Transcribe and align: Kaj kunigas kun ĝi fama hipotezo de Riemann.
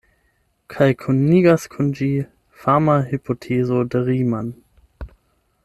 Kaj 0.75 0.85
kunigas 1.01 1.67
kun 1.75 1.91
ĝi 1.99 2.09
fama 2.63 2.97
hipotezo 3.13 3.85
de 3.93 4.03
Riemann. 4.09 4.51